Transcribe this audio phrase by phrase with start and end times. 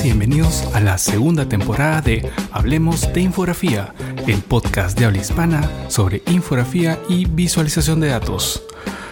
[0.00, 3.94] y bienvenidos a la segunda temporada de Hablemos de Infografía,
[4.26, 8.64] el podcast de habla hispana sobre infografía y visualización de datos.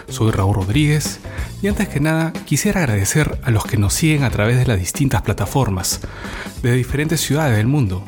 [0.09, 1.21] Soy Raúl Rodríguez
[1.61, 4.77] y antes que nada quisiera agradecer a los que nos siguen a través de las
[4.77, 6.01] distintas plataformas
[6.61, 8.03] de diferentes ciudades del mundo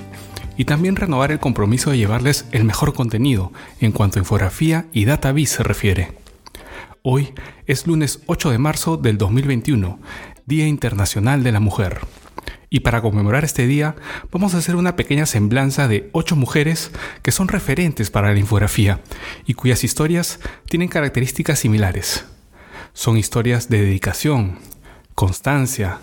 [0.58, 5.06] y también renovar el compromiso de llevarles el mejor contenido en cuanto a infografía y
[5.06, 6.18] database se refiere.
[7.04, 7.34] Hoy
[7.68, 10.00] es lunes 8 de marzo del 2021,
[10.46, 12.00] Día Internacional de la Mujer.
[12.76, 13.96] Y para conmemorar este día,
[14.34, 19.00] vamos a hacer una pequeña semblanza de ocho mujeres que son referentes para la infografía
[19.46, 22.26] y cuyas historias tienen características similares.
[22.92, 24.60] Son historias de dedicación,
[25.14, 26.00] constancia,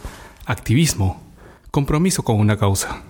[0.47, 1.23] activismo,
[1.71, 3.03] compromiso con una causa.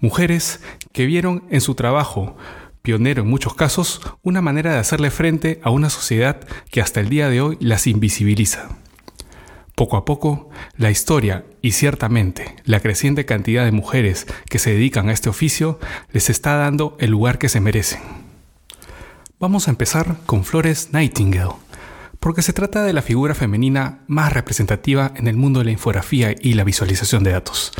[0.00, 0.58] Mujeres
[0.90, 2.36] que vieron en su trabajo,
[2.82, 6.40] pionero en muchos casos, una manera de hacerle frente a una sociedad
[6.72, 8.68] que hasta el día de hoy las invisibiliza.
[9.76, 15.10] Poco a poco, la historia y ciertamente la creciente cantidad de mujeres que se dedican
[15.10, 15.78] a este oficio
[16.12, 18.00] les está dando el lugar que se merecen.
[19.38, 21.56] Vamos a empezar con Flores Nightingale,
[22.20, 26.34] porque se trata de la figura femenina más representativa en el mundo de la infografía
[26.40, 27.72] y la visualización de datos.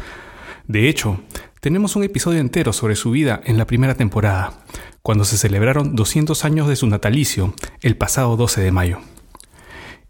[0.69, 1.21] De hecho,
[1.63, 4.61] tenemos un episodio entero sobre su vida en la primera temporada,
[5.01, 8.99] cuando se celebraron 200 años de su natalicio, el pasado 12 de mayo.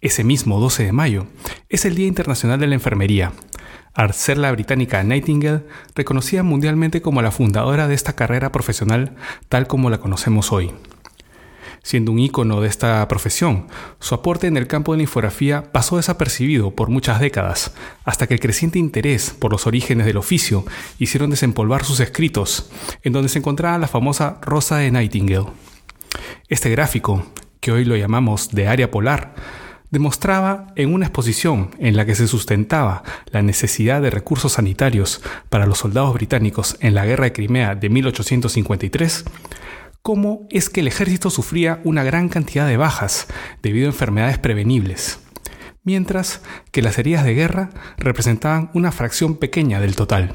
[0.07, 1.27] Ese mismo 12 de mayo
[1.69, 3.33] es el Día Internacional de la Enfermería,
[3.93, 5.65] al ser la británica Nightingale
[5.97, 9.17] reconocida mundialmente como la fundadora de esta carrera profesional
[9.49, 10.73] tal como la conocemos hoy
[11.83, 13.67] siendo un ícono de esta profesión.
[13.99, 18.35] Su aporte en el campo de la infografía pasó desapercibido por muchas décadas, hasta que
[18.35, 20.65] el creciente interés por los orígenes del oficio
[21.01, 22.71] hicieron desempolvar sus escritos,
[23.03, 25.47] en donde se encontraba la famosa Rosa de Nightingale.
[26.49, 27.27] Este gráfico,
[27.61, 29.35] que hoy lo llamamos de área polar,
[29.91, 35.67] demostraba en una exposición en la que se sustentaba la necesidad de recursos sanitarios para
[35.67, 39.25] los soldados británicos en la Guerra de Crimea de 1853,
[40.03, 43.27] cómo es que el ejército sufría una gran cantidad de bajas
[43.63, 45.21] debido a enfermedades prevenibles,
[45.83, 46.43] mientras
[46.73, 50.35] que las heridas de guerra representaban una fracción pequeña del total.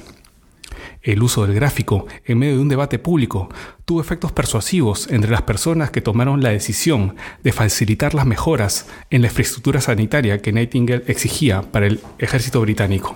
[1.04, 3.50] El uso del gráfico en medio de un debate público
[3.86, 9.22] tuvo efectos persuasivos entre las personas que tomaron la decisión de facilitar las mejoras en
[9.22, 13.16] la infraestructura sanitaria que Nightingale exigía para el ejército británico.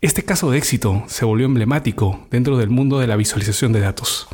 [0.00, 4.28] Este caso de éxito se volvió emblemático dentro del mundo de la visualización de datos,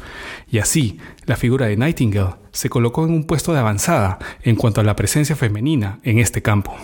[0.50, 4.80] y así la figura de Nightingale se colocó en un puesto de avanzada en cuanto
[4.80, 6.76] a la presencia femenina en este campo.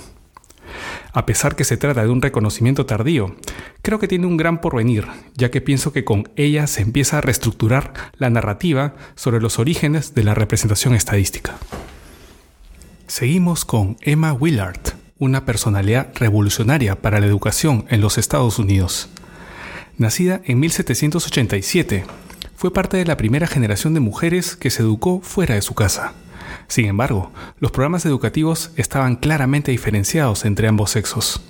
[1.16, 3.36] A pesar que se trata de un reconocimiento tardío,
[3.80, 7.20] creo que tiene un gran porvenir, ya que pienso que con ella se empieza a
[7.22, 11.56] reestructurar la narrativa sobre los orígenes de la representación estadística.
[13.06, 14.78] Seguimos con Emma Willard,
[15.18, 19.08] una personalidad revolucionaria para la educación en los Estados Unidos.
[19.96, 22.04] Nacida en 1787,
[22.56, 26.12] fue parte de la primera generación de mujeres que se educó fuera de su casa.
[26.68, 31.42] Sin embargo, los programas educativos estaban claramente diferenciados entre ambos sexos.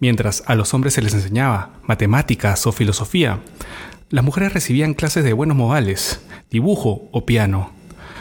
[0.00, 3.40] Mientras a los hombres se les enseñaba matemáticas o filosofía,
[4.10, 7.78] las mujeres recibían clases de buenos modales, dibujo o piano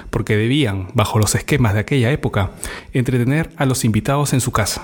[0.09, 2.51] porque debían, bajo los esquemas de aquella época,
[2.93, 4.83] entretener a los invitados en su casa.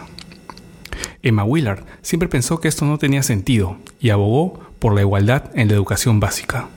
[1.22, 5.70] Emma Willard siempre pensó que esto no tenía sentido y abogó por la igualdad en
[5.70, 6.68] la educación básica.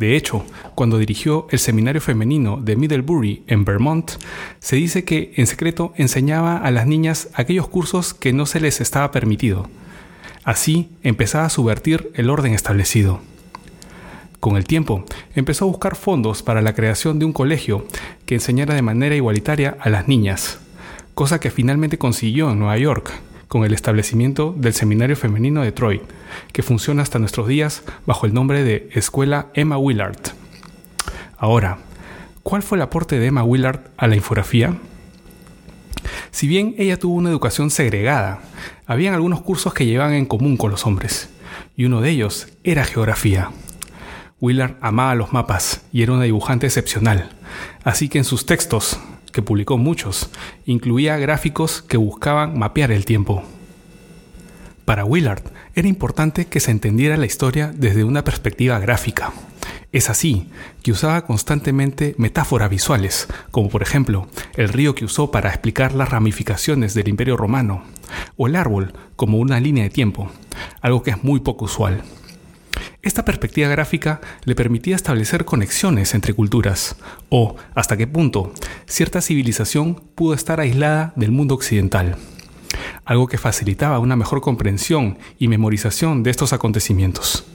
[0.00, 4.12] De hecho, cuando dirigió el seminario femenino de Middlebury en Vermont,
[4.58, 8.80] se dice que en secreto enseñaba a las niñas aquellos cursos que no se les
[8.80, 9.68] estaba permitido.
[10.42, 13.20] Así empezaba a subvertir el orden establecido.
[14.40, 17.84] Con el tiempo, empezó a buscar fondos para la creación de un colegio
[18.24, 20.60] que enseñara de manera igualitaria a las niñas,
[21.12, 23.12] cosa que finalmente consiguió en Nueva York
[23.50, 26.02] con el establecimiento del Seminario Femenino de Detroit,
[26.52, 30.20] que funciona hasta nuestros días bajo el nombre de Escuela Emma Willard.
[31.36, 31.78] Ahora,
[32.44, 34.76] ¿cuál fue el aporte de Emma Willard a la infografía?
[36.30, 38.38] Si bien ella tuvo una educación segregada,
[38.86, 41.28] habían algunos cursos que llevaban en común con los hombres,
[41.76, 43.50] y uno de ellos era geografía.
[44.40, 47.30] Willard amaba los mapas y era una dibujante excepcional,
[47.82, 49.00] así que en sus textos,
[49.32, 50.30] que publicó muchos,
[50.66, 53.42] incluía gráficos que buscaban mapear el tiempo.
[54.84, 55.44] Para Willard
[55.74, 59.32] era importante que se entendiera la historia desde una perspectiva gráfica.
[59.92, 60.48] Es así
[60.82, 66.08] que usaba constantemente metáforas visuales, como por ejemplo el río que usó para explicar las
[66.08, 67.82] ramificaciones del Imperio Romano,
[68.36, 70.30] o el árbol como una línea de tiempo,
[70.80, 72.02] algo que es muy poco usual.
[73.10, 76.94] Esta perspectiva gráfica le permitía establecer conexiones entre culturas,
[77.28, 78.52] o hasta qué punto
[78.86, 82.14] cierta civilización pudo estar aislada del mundo occidental.
[83.04, 87.46] algo que facilitaba una mejor comprensión y memorización de estos acontecimientos.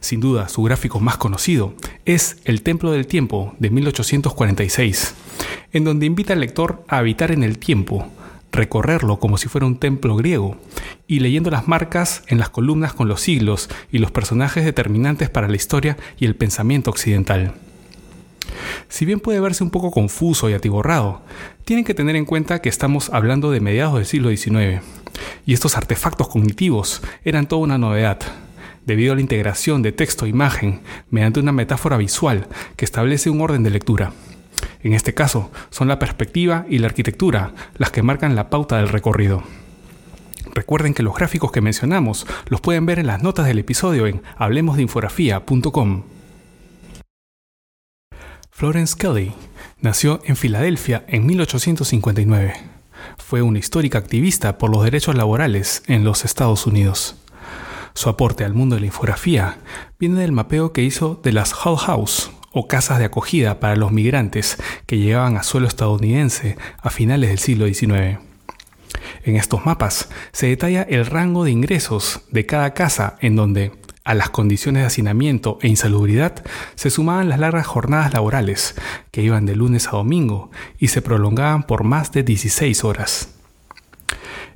[0.00, 1.74] Sin duda, su gráfico más conocido
[2.04, 5.14] es El Templo del Tiempo de 1846,
[5.74, 8.08] en donde invita al lector a habitar en el tiempo,
[8.52, 10.56] recorrerlo como si fuera un templo griego,
[11.06, 15.48] y leyendo las marcas en las columnas con los siglos y los personajes determinantes para
[15.48, 17.54] la historia y el pensamiento occidental.
[18.88, 21.22] Si bien puede verse un poco confuso y atiborrado,
[21.64, 24.82] tienen que tener en cuenta que estamos hablando de mediados del siglo XIX,
[25.46, 28.18] y estos artefactos cognitivos eran toda una novedad,
[28.86, 33.40] debido a la integración de texto e imagen mediante una metáfora visual que establece un
[33.40, 34.12] orden de lectura.
[34.82, 38.88] En este caso, son la perspectiva y la arquitectura las que marcan la pauta del
[38.88, 39.42] recorrido.
[40.54, 44.22] Recuerden que los gráficos que mencionamos los pueden ver en las notas del episodio en
[44.36, 46.02] hablemosdeinfografía.com.
[48.50, 49.32] Florence Kelly
[49.80, 52.54] nació en Filadelfia en 1859.
[53.16, 57.16] Fue una histórica activista por los derechos laborales en los Estados Unidos.
[57.94, 59.58] Su aporte al mundo de la infografía
[59.98, 63.92] viene del mapeo que hizo de las Hull House, o casas de acogida para los
[63.92, 68.18] migrantes que llegaban a suelo estadounidense a finales del siglo XIX.
[69.24, 73.72] En estos mapas se detalla el rango de ingresos de cada casa en donde,
[74.04, 76.44] a las condiciones de hacinamiento e insalubridad
[76.74, 78.74] se sumaban las largas jornadas laborales,
[79.12, 83.28] que iban de lunes a domingo y se prolongaban por más de 16 horas.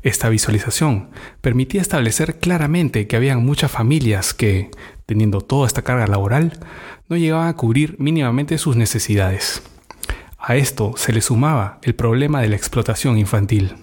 [0.02, 1.10] Esta visualización
[1.40, 4.70] permitía establecer claramente que habían muchas familias que,
[5.06, 6.58] teniendo toda esta carga laboral,
[7.08, 9.62] no llegaban a cubrir mínimamente sus necesidades.
[10.38, 13.74] A esto se le sumaba el problema de la explotación infantil.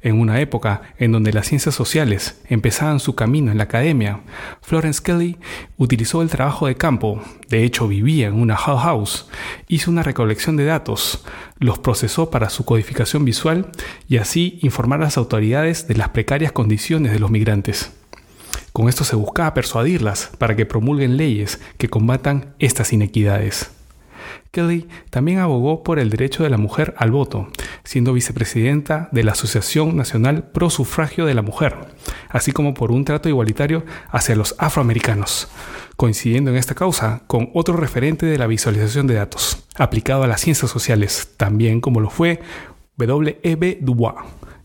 [0.00, 4.20] En una época en donde las ciencias sociales empezaban su camino en la academia,
[4.60, 5.38] Florence Kelly
[5.76, 9.28] utilizó el trabajo de campo, de hecho vivía en una Hull House,
[9.68, 11.24] hizo una recolección de datos,
[11.58, 13.70] los procesó para su codificación visual
[14.08, 17.92] y así informar a las autoridades de las precarias condiciones de los migrantes.
[18.72, 23.70] Con esto se buscaba persuadirlas para que promulguen leyes que combatan estas inequidades.
[24.50, 27.48] Kelly también abogó por el derecho de la mujer al voto,
[27.84, 31.74] siendo vicepresidenta de la Asociación Nacional Pro Sufragio de la Mujer,
[32.28, 35.48] así como por un trato igualitario hacia los afroamericanos,
[35.96, 40.40] coincidiendo en esta causa con otro referente de la visualización de datos, aplicado a las
[40.40, 42.40] ciencias sociales, también como lo fue
[42.96, 43.78] W.E.B.
[43.80, 44.16] Dubois,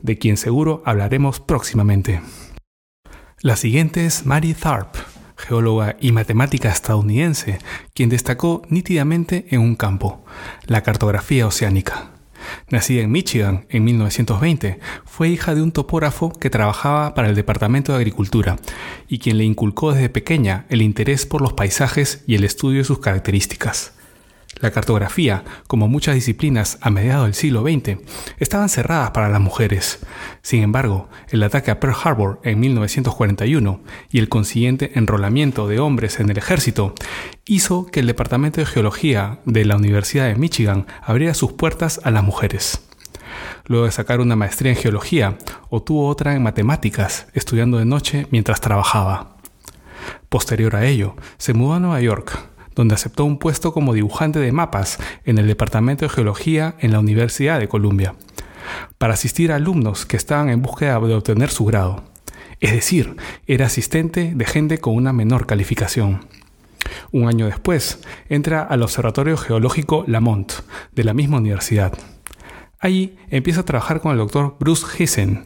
[0.02, 2.22] de quien seguro hablaremos próximamente.
[3.42, 4.96] La siguiente es Mary Tharp,
[5.36, 7.60] geóloga y matemática estadounidense,
[7.94, 10.26] quien destacó nítidamente en un campo,
[10.66, 12.10] la cartografía oceánica.
[12.72, 17.92] Nacida en Michigan en 1920, fue hija de un topógrafo que trabajaba para el Departamento
[17.92, 18.56] de Agricultura
[19.08, 22.86] y quien le inculcó desde pequeña el interés por los paisajes y el estudio de
[22.86, 23.97] sus características.
[24.60, 28.00] La cartografía, como muchas disciplinas a mediados del siglo XX,
[28.40, 30.00] estaban cerradas para las mujeres.
[30.42, 33.82] Sin embargo, el ataque a Pearl Harbor en 1941
[34.12, 36.96] y el consiguiente enrolamiento de hombres en el ejército
[37.46, 42.12] hizo que el Departamento de Geología de la Universidad de Michigan abriera sus puertas a
[42.12, 42.82] las mujeres.
[43.66, 45.38] Luego de sacar una maestría en geología,
[45.70, 49.38] obtuvo otra en matemáticas, estudiando de noche mientras trabajaba.
[50.30, 52.38] Posterior a ello, se mudó a Nueva York,
[52.78, 57.00] donde aceptó un puesto como dibujante de mapas en el Departamento de Geología en la
[57.00, 58.14] Universidad de Columbia,
[59.00, 62.04] para asistir a alumnos que estaban en búsqueda de obtener su grado.
[62.60, 63.18] Es decir,
[63.48, 66.28] era asistente de gente con una menor calificación.
[67.12, 70.54] Un año después, entra al Observatorio Geológico Lamont,
[70.94, 71.94] de la misma universidad.
[72.80, 75.46] Allí empieza a trabajar con el doctor Bruce Hessen.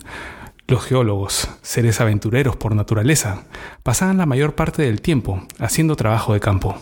[0.68, 3.46] Los geólogos, seres aventureros por naturaleza,
[3.84, 6.78] pasaban la mayor parte del tiempo haciendo trabajo de campo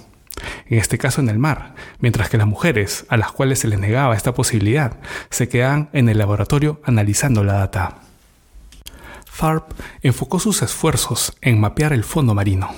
[0.67, 3.79] en este caso en el mar, mientras que las mujeres, a las cuales se les
[3.79, 4.97] negaba esta posibilidad,
[5.29, 7.99] se quedaban en el laboratorio analizando la data.
[9.39, 12.69] Tharp enfocó sus esfuerzos en mapear el fondo marino.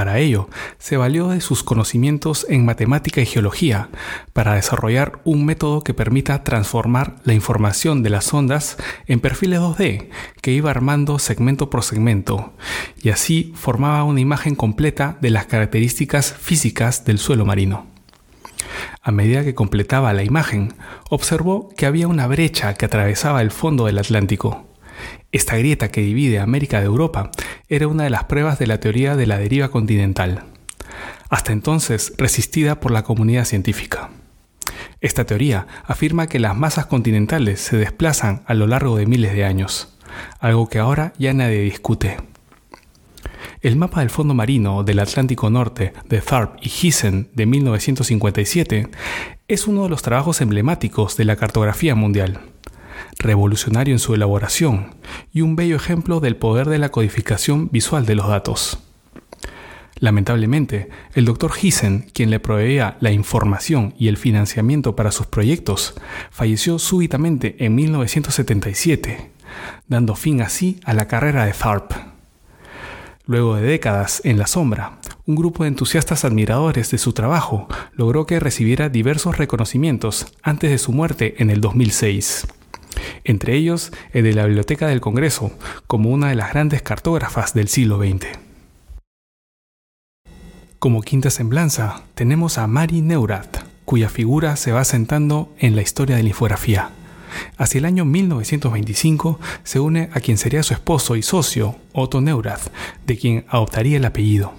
[0.00, 3.90] Para ello, se valió de sus conocimientos en matemática y geología
[4.32, 10.08] para desarrollar un método que permita transformar la información de las ondas en perfiles 2D
[10.40, 12.54] que iba armando segmento por segmento
[13.02, 17.86] y así formaba una imagen completa de las características físicas del suelo marino.
[19.02, 20.72] A medida que completaba la imagen,
[21.10, 24.69] observó que había una brecha que atravesaba el fondo del Atlántico
[25.32, 27.30] esta grieta que divide América de Europa
[27.68, 30.44] era una de las pruebas de la teoría de la deriva continental,
[31.28, 34.10] hasta entonces resistida por la comunidad científica.
[35.00, 39.44] Esta teoría afirma que las masas continentales se desplazan a lo largo de miles de
[39.44, 39.96] años,
[40.40, 42.18] algo que ahora ya nadie discute.
[43.62, 48.88] El mapa del fondo marino del Atlántico Norte de Tharp y Hissen de 1957
[49.48, 52.40] es uno de los trabajos emblemáticos de la cartografía mundial.
[53.18, 54.94] Revolucionario en su elaboración
[55.32, 58.78] y un bello ejemplo del poder de la codificación visual de los datos.
[60.00, 65.94] Lamentablemente, el doctor Hissen, quien le proveía la información y el financiamiento para sus proyectos,
[66.30, 69.30] falleció súbitamente en 1977,
[69.88, 71.92] dando fin así a la carrera de Tharp.
[73.26, 78.24] Luego de décadas en la sombra, un grupo de entusiastas admiradores de su trabajo logró
[78.24, 82.46] que recibiera diversos reconocimientos antes de su muerte en el 2006
[83.24, 85.52] entre ellos el de la Biblioteca del Congreso,
[85.86, 88.26] como una de las grandes cartógrafas del siglo XX.
[90.78, 96.16] Como quinta semblanza, tenemos a Mari Neurath, cuya figura se va sentando en la historia
[96.16, 96.90] de la infografía.
[97.58, 102.72] Hacia el año 1925 se une a quien sería su esposo y socio, Otto Neurath,
[103.06, 104.54] de quien adoptaría el apellido.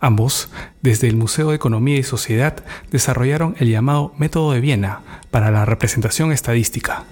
[0.00, 0.48] Ambos,
[0.82, 5.64] desde el Museo de Economía y Sociedad, desarrollaron el llamado Método de Viena para la
[5.64, 7.04] representación estadística,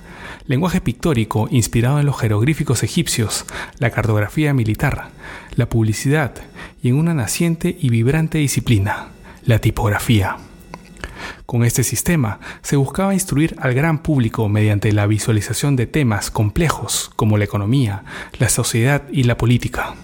[0.46, 3.44] lenguaje pictórico inspirado en los jeroglíficos egipcios,
[3.78, 5.10] la cartografía militar,
[5.54, 6.32] la publicidad
[6.82, 9.08] y en una naciente y vibrante disciplina,
[9.44, 10.36] la tipografía.
[11.46, 17.10] Con este sistema se buscaba instruir al gran público mediante la visualización de temas complejos
[17.16, 18.04] como la economía,
[18.38, 19.94] la sociedad y la política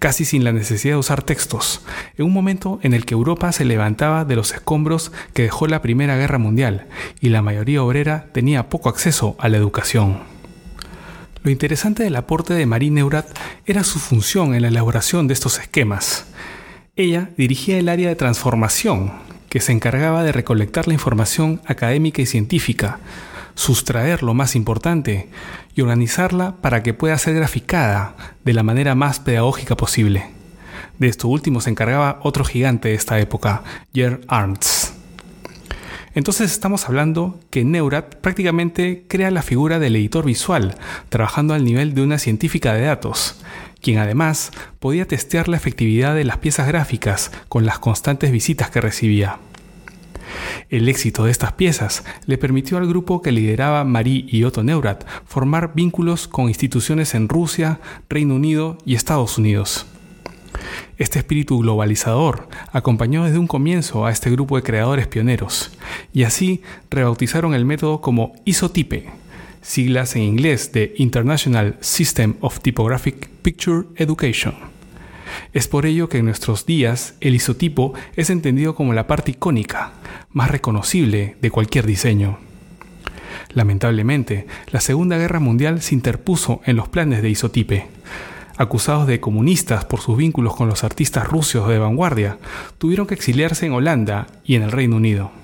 [0.00, 1.82] casi sin la necesidad de usar textos,
[2.16, 5.82] en un momento en el que Europa se levantaba de los escombros que dejó la
[5.82, 6.86] Primera Guerra Mundial
[7.20, 10.20] y la mayoría obrera tenía poco acceso a la educación.
[11.42, 13.28] Lo interesante del aporte de Marie Neurath
[13.66, 16.26] era su función en la elaboración de estos esquemas.
[16.96, 19.12] Ella dirigía el área de transformación,
[19.50, 23.00] que se encargaba de recolectar la información académica y científica,
[23.54, 25.28] sustraer lo más importante
[25.74, 28.14] y organizarla para que pueda ser graficada
[28.44, 30.30] de la manera más pedagógica posible.
[30.98, 33.62] De esto último se encargaba otro gigante de esta época,
[33.94, 34.64] Jer Arndt.
[36.14, 40.74] Entonces estamos hablando que Neurath prácticamente crea la figura del editor visual,
[41.08, 43.40] trabajando al nivel de una científica de datos,
[43.80, 48.80] quien además podía testear la efectividad de las piezas gráficas con las constantes visitas que
[48.80, 49.38] recibía.
[50.68, 55.06] El éxito de estas piezas le permitió al grupo que lideraba Marie y Otto Neurath
[55.26, 59.86] formar vínculos con instituciones en Rusia, Reino Unido y Estados Unidos.
[60.98, 65.70] Este espíritu globalizador acompañó desde un comienzo a este grupo de creadores pioneros,
[66.12, 69.08] y así rebautizaron el método como isotype,
[69.62, 74.79] siglas en inglés de International System of Typographic Picture Education.
[75.52, 79.92] Es por ello que en nuestros días el isotipo es entendido como la parte icónica,
[80.32, 82.38] más reconocible de cualquier diseño.
[83.52, 87.88] Lamentablemente, la Segunda Guerra Mundial se interpuso en los planes de Isotipe.
[88.56, 92.38] Acusados de comunistas por sus vínculos con los artistas rusos de vanguardia,
[92.78, 95.39] tuvieron que exiliarse en Holanda y en el Reino Unido.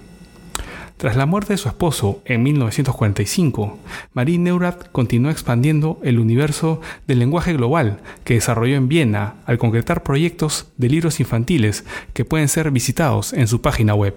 [0.96, 3.78] Tras la muerte de su esposo en 1945,
[4.14, 10.02] Marie Neurath continuó expandiendo el universo del lenguaje global que desarrolló en Viena al concretar
[10.02, 11.84] proyectos de libros infantiles
[12.14, 14.14] que pueden ser visitados en su página web.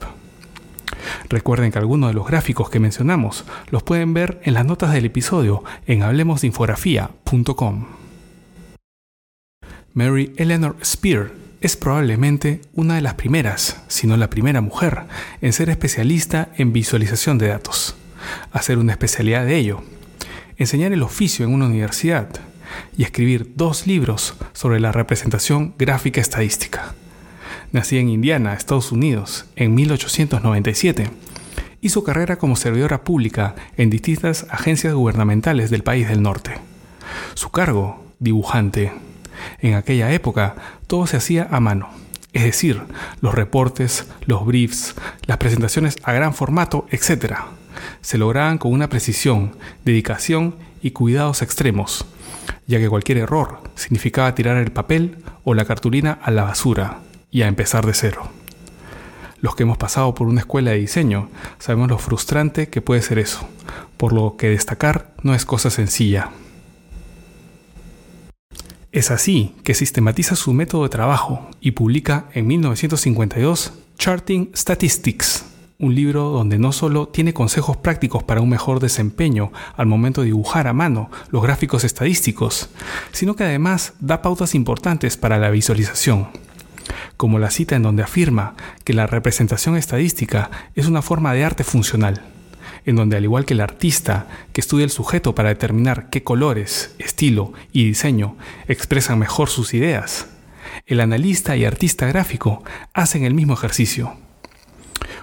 [1.27, 5.05] Recuerden que algunos de los gráficos que mencionamos los pueden ver en las notas del
[5.05, 7.87] episodio en hablemosdeinfografía.com.
[9.93, 11.31] Mary Eleanor Spear
[11.61, 15.03] es probablemente una de las primeras, si no la primera mujer,
[15.41, 17.95] en ser especialista en visualización de datos,
[18.51, 19.81] hacer una especialidad de ello,
[20.57, 22.29] enseñar el oficio en una universidad
[22.97, 26.95] y escribir dos libros sobre la representación gráfica estadística.
[27.71, 31.09] Nacida en Indiana, Estados Unidos, en 1897,
[31.81, 36.51] hizo carrera como servidora pública en distintas agencias gubernamentales del país del norte.
[37.33, 38.91] Su cargo, dibujante,
[39.59, 40.55] en aquella época
[40.87, 41.89] todo se hacía a mano,
[42.33, 42.81] es decir,
[43.21, 47.35] los reportes, los briefs, las presentaciones a gran formato, etc.
[48.01, 49.55] Se lograban con una precisión,
[49.85, 52.05] dedicación y cuidados extremos,
[52.67, 56.99] ya que cualquier error significaba tirar el papel o la cartulina a la basura
[57.31, 58.29] y a empezar de cero.
[59.41, 61.29] Los que hemos pasado por una escuela de diseño
[61.59, 63.47] sabemos lo frustrante que puede ser eso,
[63.97, 66.29] por lo que destacar no es cosa sencilla.
[68.91, 75.45] Es así que sistematiza su método de trabajo y publica en 1952 Charting Statistics,
[75.77, 80.27] un libro donde no solo tiene consejos prácticos para un mejor desempeño al momento de
[80.27, 82.71] dibujar a mano los gráficos estadísticos,
[83.11, 86.29] sino que además da pautas importantes para la visualización,
[87.15, 88.55] como la cita en donde afirma
[88.85, 92.23] que la representación estadística es una forma de arte funcional
[92.89, 96.95] en donde al igual que el artista que estudia el sujeto para determinar qué colores,
[96.97, 98.35] estilo y diseño
[98.67, 100.27] expresan mejor sus ideas,
[100.87, 104.17] el analista y artista gráfico hacen el mismo ejercicio.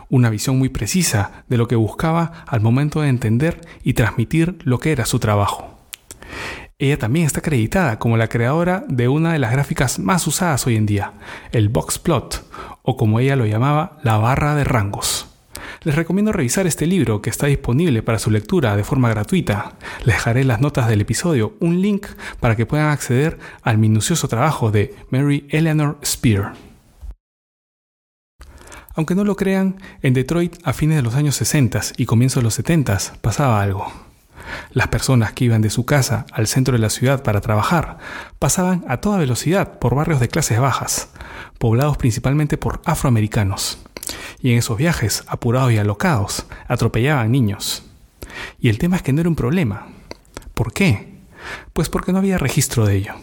[0.09, 4.79] una visión muy precisa de lo que buscaba al momento de entender y transmitir lo
[4.79, 5.81] que era su trabajo.
[6.79, 10.77] Ella también está acreditada como la creadora de una de las gráficas más usadas hoy
[10.77, 11.15] en día,
[11.51, 12.49] el box plot,
[12.83, 15.36] o como ella lo llamaba, la barra de rangos.
[15.83, 19.77] Les recomiendo revisar este libro que está disponible para su lectura de forma gratuita.
[20.05, 22.07] Les dejaré en las notas del episodio un link
[22.41, 26.55] para que puedan acceder al minucioso trabajo de Mary Eleanor Spear.
[28.95, 32.45] Aunque no lo crean, en Detroit a fines de los años 60 y comienzos de
[32.45, 33.93] los 70 pasaba algo.
[34.73, 37.99] Las personas que iban de su casa al centro de la ciudad para trabajar
[38.39, 41.11] pasaban a toda velocidad por barrios de clases bajas,
[41.59, 43.86] poblados principalmente por afroamericanos.
[44.47, 47.83] Y en esos viajes, apurados y alocados, atropellaban niños.
[48.61, 49.89] Y el tema es que no era un problema.
[50.55, 51.17] ¿Por qué?
[51.73, 53.15] Pues porque no había registro de ello.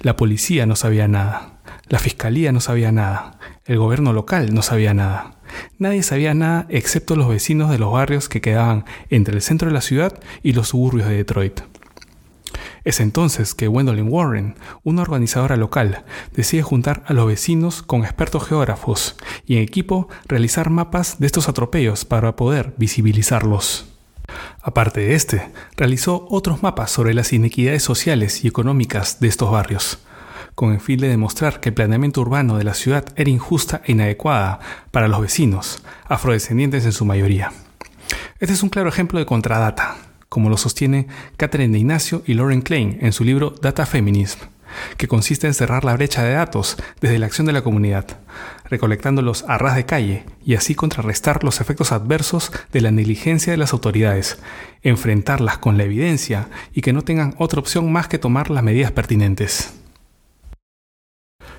[0.00, 1.60] La policía no sabía nada.
[1.86, 3.38] La fiscalía no sabía nada.
[3.66, 5.36] El gobierno local no sabía nada.
[5.78, 9.74] Nadie sabía nada excepto los vecinos de los barrios que quedaban entre el centro de
[9.74, 11.60] la ciudad y los suburbios de Detroit.
[12.88, 16.04] Es entonces que Gwendolyn Warren, una organizadora local,
[16.34, 19.14] decide juntar a los vecinos con expertos geógrafos
[19.44, 23.92] y en equipo realizar mapas de estos atropellos para poder visibilizarlos.
[24.62, 29.98] Aparte de este, realizó otros mapas sobre las inequidades sociales y económicas de estos barrios,
[30.54, 33.92] con el fin de demostrar que el planeamiento urbano de la ciudad era injusta e
[33.92, 34.60] inadecuada
[34.92, 37.52] para los vecinos, afrodescendientes en su mayoría.
[38.40, 41.06] Este es un claro ejemplo de contradata, como lo sostiene
[41.36, 44.40] Catherine de Ignacio y Lauren Klein en su libro Data Feminism,
[44.96, 48.06] que consiste en cerrar la brecha de datos desde la acción de la comunidad,
[48.64, 53.56] recolectándolos a ras de calle y así contrarrestar los efectos adversos de la negligencia de
[53.56, 54.38] las autoridades,
[54.82, 58.92] enfrentarlas con la evidencia y que no tengan otra opción más que tomar las medidas
[58.92, 59.74] pertinentes.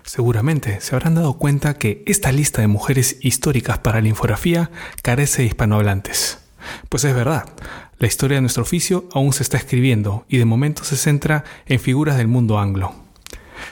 [0.03, 4.71] Seguramente se habrán dado cuenta que esta lista de mujeres históricas para la infografía
[5.03, 6.39] carece de hispanohablantes.
[6.89, 7.45] Pues es verdad,
[7.99, 11.79] la historia de nuestro oficio aún se está escribiendo y de momento se centra en
[11.79, 12.95] figuras del mundo anglo.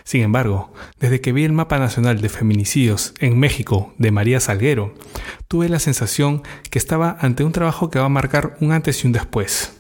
[0.04, 4.94] Sin embargo, desde que vi el mapa nacional de feminicidios en México de María Salguero,
[5.48, 9.08] tuve la sensación que estaba ante un trabajo que va a marcar un antes y
[9.08, 9.74] un después.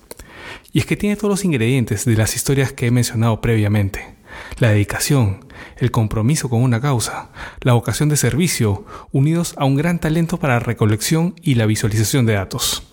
[0.71, 4.17] Y es que tiene todos los ingredientes de las historias que he mencionado previamente
[4.59, 5.45] la dedicación,
[5.77, 7.29] el compromiso con una causa,
[7.61, 12.25] la vocación de servicio, unidos a un gran talento para la recolección y la visualización
[12.25, 12.83] de datos.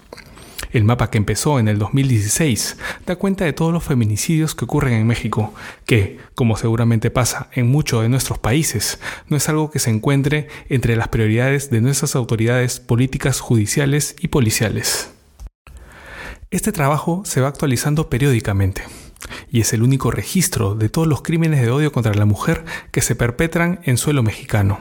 [0.75, 4.95] El mapa que empezó en el 2016 da cuenta de todos los feminicidios que ocurren
[4.95, 5.55] en México,
[5.87, 10.49] que, como seguramente pasa en muchos de nuestros países, no es algo que se encuentre
[10.69, 15.13] entre las prioridades de nuestras autoridades políticas, judiciales y policiales.
[16.51, 18.83] Este trabajo se va actualizando periódicamente
[19.53, 23.01] y es el único registro de todos los crímenes de odio contra la mujer que
[23.01, 24.81] se perpetran en suelo mexicano.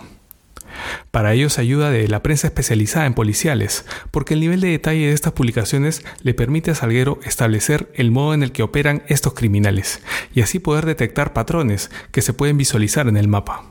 [1.12, 5.08] Para ello se ayuda de la prensa especializada en policiales, porque el nivel de detalle
[5.08, 9.34] de estas publicaciones le permite a Salguero establecer el modo en el que operan estos
[9.34, 10.02] criminales,
[10.34, 13.66] y así poder detectar patrones que se pueden visualizar en el mapa.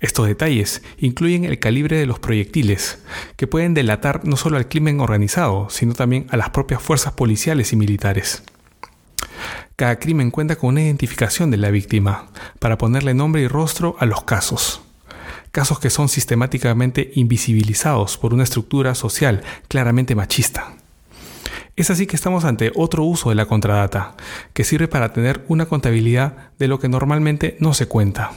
[0.00, 2.98] Estos detalles incluyen el calibre de los proyectiles,
[3.36, 7.72] que pueden delatar no solo al crimen organizado, sino también a las propias fuerzas policiales
[7.72, 8.44] y militares.
[9.74, 14.06] Cada crimen cuenta con una identificación de la víctima, para ponerle nombre y rostro a
[14.06, 14.85] los casos.
[15.56, 20.74] Casos que son sistemáticamente invisibilizados por una estructura social claramente machista.
[21.76, 24.16] Es así que estamos ante otro uso de la contradata,
[24.52, 28.32] que sirve para tener una contabilidad de lo que normalmente no se cuenta.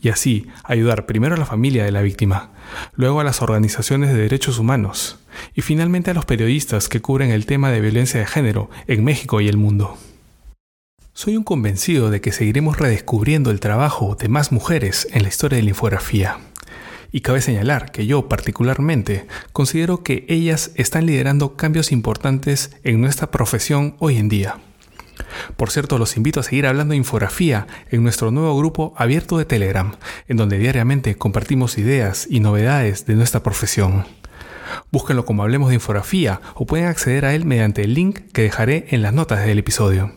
[0.00, 2.52] Y así ayudar primero a la familia de la víctima,
[2.94, 5.18] luego a las organizaciones de derechos humanos
[5.54, 9.42] y finalmente a los periodistas que cubren el tema de violencia de género en México
[9.42, 9.98] y el mundo.
[11.16, 15.56] Soy un convencido de que seguiremos redescubriendo el trabajo de más mujeres en la historia
[15.56, 16.36] de la infografía.
[17.10, 23.30] Y cabe señalar que yo particularmente considero que ellas están liderando cambios importantes en nuestra
[23.30, 24.58] profesión hoy en día.
[25.56, 29.46] Por cierto, los invito a seguir hablando de infografía en nuestro nuevo grupo abierto de
[29.46, 29.96] Telegram,
[30.28, 34.04] en donde diariamente compartimos ideas y novedades de nuestra profesión.
[34.92, 38.88] Búsquenlo como Hablemos de Infografía o pueden acceder a él mediante el link que dejaré
[38.90, 40.12] en las notas del episodio.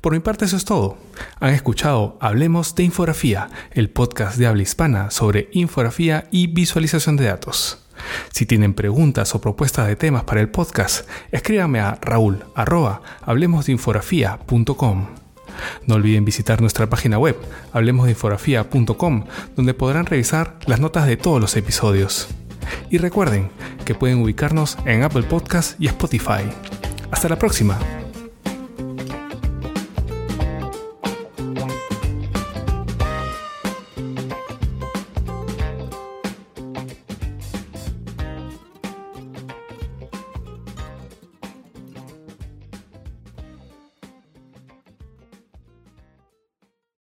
[0.00, 0.98] Por mi parte eso es todo.
[1.40, 7.26] Han escuchado Hablemos de Infografía, el podcast de habla hispana sobre infografía y visualización de
[7.26, 7.84] datos.
[8.30, 12.44] Si tienen preguntas o propuestas de temas para el podcast, escríbanme a raúl
[15.86, 17.36] No olviden visitar nuestra página web,
[17.72, 19.24] hablemosdeinfografía.com,
[19.56, 22.28] donde podrán revisar las notas de todos los episodios.
[22.90, 23.50] Y recuerden
[23.84, 26.44] que pueden ubicarnos en Apple Podcast y Spotify.
[27.10, 27.78] Hasta la próxima.